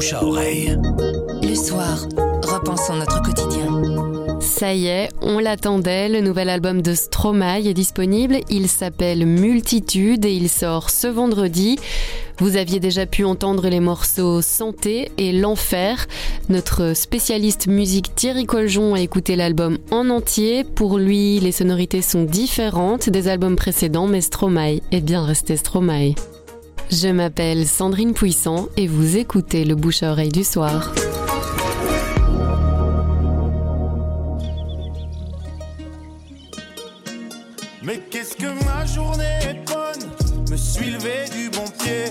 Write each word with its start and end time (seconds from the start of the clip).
bouche 0.00 0.14
à 0.14 0.24
oreille. 0.24 0.78
Le 1.42 1.54
soir, 1.54 2.08
repensons 2.42 2.96
notre 2.96 3.20
quotidien. 3.20 3.82
Ça 4.40 4.72
y 4.72 4.86
est, 4.86 5.10
on 5.20 5.38
l'attendait, 5.38 6.08
le 6.08 6.22
nouvel 6.22 6.48
album 6.48 6.80
de 6.80 6.94
Stromae 6.94 7.66
est 7.66 7.74
disponible, 7.74 8.38
il 8.48 8.66
s'appelle 8.68 9.26
Multitude 9.26 10.24
et 10.24 10.32
il 10.32 10.48
sort 10.48 10.88
ce 10.88 11.06
vendredi. 11.06 11.78
Vous 12.38 12.56
aviez 12.56 12.80
déjà 12.80 13.04
pu 13.04 13.24
entendre 13.24 13.68
les 13.68 13.80
morceaux 13.80 14.40
Santé 14.40 15.12
et 15.18 15.32
L'Enfer. 15.32 16.06
Notre 16.48 16.94
spécialiste 16.94 17.66
musique 17.66 18.14
Thierry 18.14 18.46
Coljon 18.46 18.94
a 18.94 19.00
écouté 19.00 19.36
l'album 19.36 19.76
en 19.90 20.08
entier. 20.08 20.64
Pour 20.64 20.96
lui, 20.96 21.40
les 21.40 21.52
sonorités 21.52 22.00
sont 22.00 22.22
différentes 22.22 23.10
des 23.10 23.28
albums 23.28 23.56
précédents, 23.56 24.06
mais 24.06 24.22
Stromae 24.22 24.80
est 24.92 25.02
bien 25.02 25.26
resté 25.26 25.58
Stromae. 25.58 26.14
Je 26.92 27.08
m'appelle 27.08 27.68
Sandrine 27.68 28.14
Puissant 28.14 28.68
et 28.76 28.88
vous 28.88 29.16
écoutez 29.16 29.64
le 29.64 29.76
bouche 29.76 30.02
à 30.02 30.10
oreille 30.10 30.30
du 30.30 30.42
soir. 30.42 30.92
Mais 37.82 38.00
qu'est-ce 38.10 38.34
que 38.34 38.64
ma 38.64 38.84
journée 38.86 39.38
est 39.42 39.64
bonne 39.66 40.50
Me 40.50 40.56
suis 40.56 40.90
levé 40.90 41.26
du 41.32 41.48
bon 41.50 41.64
pied 41.78 42.10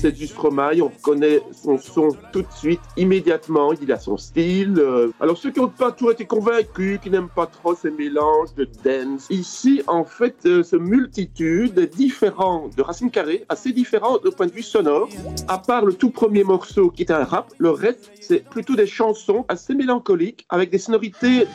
C'est 0.00 0.12
du 0.12 0.26
Stromae, 0.26 0.80
on 0.80 0.88
reconnaît 0.88 1.40
son 1.52 1.78
son 1.78 2.08
tout 2.32 2.42
de 2.42 2.52
suite, 2.56 2.80
immédiatement, 2.96 3.72
il 3.72 3.90
a 3.92 3.98
son 3.98 4.16
style. 4.16 4.74
euh. 4.78 5.10
Alors 5.20 5.36
ceux 5.36 5.50
qui 5.50 5.60
n'ont 5.60 5.68
pas 5.68 5.90
toujours 5.92 6.12
été 6.12 6.26
convaincus, 6.26 6.98
qui 7.02 7.10
n'aiment 7.10 7.28
pas 7.34 7.46
trop 7.46 7.74
ces 7.74 7.90
mélanges 7.90 8.54
de 8.56 8.68
dance, 8.84 9.26
ici 9.30 9.82
en 9.86 10.04
fait 10.04 10.36
euh, 10.46 10.62
ce 10.62 10.76
multitude 10.76 11.78
est 11.78 11.94
différent 11.96 12.70
de 12.76 12.82
Racine 12.82 13.10
Carré, 13.10 13.44
assez 13.48 13.72
différent 13.72 14.18
au 14.24 14.30
point 14.30 14.46
de 14.46 14.52
vue 14.52 14.62
sonore. 14.62 15.08
À 15.48 15.58
part 15.58 15.84
le 15.84 15.94
tout 15.94 16.10
premier 16.10 16.44
morceau 16.44 16.90
qui 16.90 17.02
est 17.02 17.10
un 17.10 17.24
rap, 17.24 17.52
le 17.58 17.70
reste 17.70 18.10
c'est 18.20 18.48
plutôt 18.48 18.76
des 18.76 18.86
chansons 18.86 19.44
assez 19.48 19.74
mélancoliques 19.74 20.46
avec 20.48 20.70
des 20.70 20.78
sonorités 20.78 21.46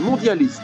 mondialistes. 0.00 0.62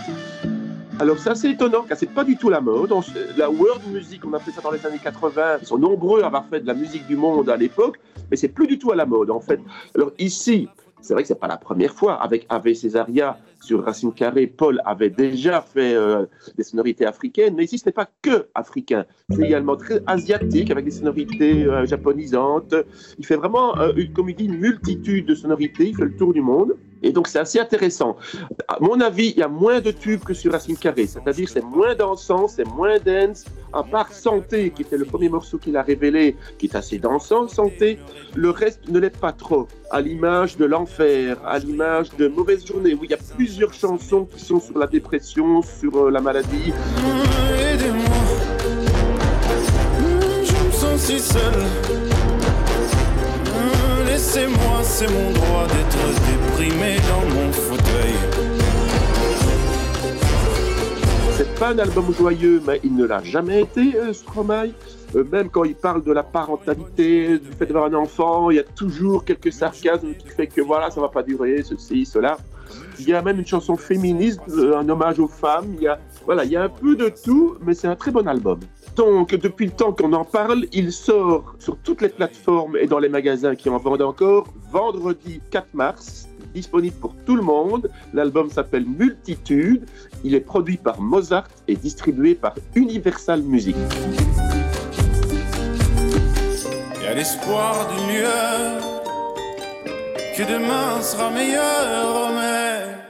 Alors 1.00 1.18
c'est 1.18 1.30
assez 1.30 1.48
étonnant 1.48 1.82
car 1.88 1.96
c'est 1.96 2.12
pas 2.12 2.24
du 2.24 2.36
tout 2.36 2.50
la 2.50 2.60
mode. 2.60 2.92
La 3.38 3.50
world 3.50 3.80
music, 3.90 4.20
on 4.26 4.34
appelait 4.34 4.52
ça 4.52 4.60
dans 4.60 4.70
les 4.70 4.84
années 4.84 5.00
80, 5.02 5.56
ils 5.62 5.66
sont 5.66 5.78
nombreux 5.78 6.22
à 6.22 6.26
avoir 6.26 6.46
fait 6.46 6.60
de 6.60 6.66
la 6.66 6.74
musique 6.74 7.06
du 7.06 7.16
monde 7.16 7.48
à 7.48 7.56
l'époque, 7.56 7.98
mais 8.30 8.36
c'est 8.36 8.48
plus 8.48 8.66
du 8.66 8.78
tout 8.78 8.92
à 8.92 8.96
la 8.96 9.06
mode 9.06 9.30
en 9.30 9.40
fait. 9.40 9.60
Alors 9.94 10.10
ici, 10.18 10.68
c'est 11.00 11.14
vrai 11.14 11.22
que 11.22 11.28
c'est 11.28 11.40
pas 11.40 11.48
la 11.48 11.56
première 11.56 11.94
fois. 11.94 12.22
Avec 12.22 12.44
Ave 12.50 12.74
Césaria 12.74 13.38
sur 13.62 13.82
Racine 13.82 14.12
Carré, 14.12 14.46
Paul 14.46 14.82
avait 14.84 15.08
déjà 15.08 15.62
fait 15.62 15.94
euh, 15.94 16.26
des 16.58 16.64
sonorités 16.64 17.06
africaines, 17.06 17.54
mais 17.56 17.64
ici 17.64 17.78
ce 17.78 17.86
n'est 17.86 17.92
pas 17.92 18.10
que 18.20 18.48
africain. 18.54 19.06
C'est 19.30 19.42
également 19.42 19.76
très 19.76 20.02
asiatique 20.06 20.70
avec 20.70 20.84
des 20.84 20.90
sonorités 20.90 21.64
euh, 21.64 21.86
japonisantes. 21.86 22.74
Il 23.18 23.24
fait 23.24 23.36
vraiment, 23.36 23.78
euh, 23.78 23.92
une, 23.96 24.12
comme 24.12 24.28
il 24.28 24.36
dit, 24.36 24.44
une 24.44 24.58
multitude 24.58 25.24
de 25.24 25.34
sonorités. 25.34 25.88
Il 25.88 25.96
fait 25.96 26.04
le 26.04 26.16
tour 26.16 26.34
du 26.34 26.42
monde. 26.42 26.76
Et 27.02 27.12
donc 27.12 27.28
c'est 27.28 27.38
assez 27.38 27.58
intéressant. 27.58 28.16
À 28.68 28.78
mon 28.80 29.00
avis, 29.00 29.30
il 29.30 29.38
y 29.38 29.42
a 29.42 29.48
moins 29.48 29.80
de 29.80 29.90
tubes 29.90 30.22
que 30.22 30.34
sur 30.34 30.52
Racine 30.52 30.76
Carré, 30.76 31.06
c'est-à-dire 31.06 31.48
c'est 31.48 31.64
moins 31.64 31.94
dansant, 31.94 32.46
c'est 32.48 32.66
moins 32.66 32.98
dance, 32.98 33.44
à 33.72 33.82
part 33.82 34.12
Santé, 34.12 34.70
qui 34.70 34.82
était 34.82 34.98
le 34.98 35.04
premier 35.04 35.28
morceau 35.28 35.58
qu'il 35.58 35.76
a 35.76 35.82
révélé, 35.82 36.36
qui 36.58 36.66
est 36.66 36.76
assez 36.76 36.98
dansant, 36.98 37.48
Santé, 37.48 37.98
le 38.34 38.50
reste 38.50 38.88
ne 38.88 38.98
l'est 38.98 39.18
pas 39.18 39.32
trop, 39.32 39.68
à 39.90 40.00
l'image 40.00 40.56
de 40.56 40.64
l'enfer, 40.64 41.38
à 41.46 41.58
l'image 41.58 42.10
de 42.16 42.28
Mauvaise 42.28 42.66
Journée, 42.66 42.94
où 42.94 43.04
il 43.04 43.10
y 43.10 43.14
a 43.14 43.18
plusieurs 43.36 43.72
chansons 43.72 44.26
qui 44.26 44.40
sont 44.40 44.60
sur 44.60 44.78
la 44.78 44.86
dépression, 44.86 45.62
sur 45.62 45.96
euh, 45.96 46.10
la 46.10 46.20
maladie. 46.20 46.72
Aidez-moi. 47.72 48.04
Je 50.44 50.66
me 50.66 50.70
sens 50.72 51.00
si 51.00 51.18
seul 51.18 51.99
Mmh, 54.30 54.36
Laissez-moi, 54.36 54.82
c'est 54.84 55.10
mon 55.10 55.32
droit 55.32 55.66
d'être 55.66 56.56
déprimé 56.56 56.96
dans 57.08 57.34
mon 57.34 57.52
fauteuil 57.52 58.14
C'est 61.32 61.58
pas 61.58 61.70
un 61.70 61.78
album 61.80 62.14
joyeux, 62.16 62.62
mais 62.64 62.80
il 62.84 62.94
ne 62.94 63.06
l'a 63.06 63.22
jamais 63.24 63.62
été, 63.62 63.96
euh, 63.96 64.12
Stromae. 64.12 64.70
Euh, 65.16 65.24
même 65.32 65.50
quand 65.50 65.64
il 65.64 65.74
parle 65.74 66.04
de 66.04 66.12
la 66.12 66.22
parentalité, 66.22 67.38
du 67.38 67.50
fait 67.58 67.66
d'avoir 67.66 67.86
un 67.86 67.94
enfant, 67.94 68.50
il 68.50 68.58
y 68.58 68.60
a 68.60 68.64
toujours 68.64 69.24
quelques 69.24 69.52
sarcasmes 69.52 70.14
qui 70.14 70.28
fait 70.28 70.46
que 70.46 70.60
voilà, 70.60 70.92
ça 70.92 71.00
va 71.00 71.08
pas 71.08 71.24
durer, 71.24 71.64
ceci, 71.64 72.06
cela. 72.06 72.38
Il 73.00 73.08
y 73.08 73.14
a 73.14 73.22
même 73.22 73.40
une 73.40 73.46
chanson 73.46 73.76
féministe, 73.76 74.42
euh, 74.50 74.78
un 74.78 74.88
hommage 74.88 75.18
aux 75.18 75.28
femmes. 75.28 75.74
Il 75.74 75.82
y 75.82 75.88
a, 75.88 75.98
voilà, 76.24 76.44
il 76.44 76.52
y 76.52 76.56
a 76.56 76.62
un 76.62 76.68
peu 76.68 76.94
de 76.94 77.08
tout, 77.08 77.56
mais 77.66 77.74
c'est 77.74 77.88
un 77.88 77.96
très 77.96 78.12
bon 78.12 78.28
album. 78.28 78.60
Donc, 78.96 79.34
depuis 79.34 79.66
le 79.66 79.72
temps 79.72 79.92
qu'on 79.92 80.12
en 80.12 80.24
parle, 80.24 80.66
il 80.72 80.92
sort 80.92 81.54
sur 81.58 81.76
toutes 81.78 82.02
les 82.02 82.08
plateformes 82.08 82.76
et 82.76 82.86
dans 82.86 82.98
les 82.98 83.08
magasins 83.08 83.54
qui 83.54 83.68
en 83.68 83.78
vendent 83.78 84.02
encore, 84.02 84.46
vendredi 84.70 85.40
4 85.50 85.68
mars, 85.74 86.28
disponible 86.52 86.96
pour 86.96 87.14
tout 87.24 87.36
le 87.36 87.42
monde. 87.42 87.90
L'album 88.12 88.50
s'appelle 88.50 88.84
Multitude. 88.84 89.86
Il 90.24 90.34
est 90.34 90.40
produit 90.40 90.76
par 90.76 91.00
Mozart 91.00 91.48
et 91.68 91.76
distribué 91.76 92.34
par 92.34 92.54
Universal 92.74 93.42
Music. 93.42 93.76
Il 96.96 97.02
y 97.02 97.06
a 97.06 97.14
l'espoir 97.14 97.88
d'une 97.88 98.16
lueur 98.16 98.82
Que 100.36 100.42
demain 100.42 101.00
sera 101.02 101.30
meilleur 101.30 102.32
mais 102.34 103.09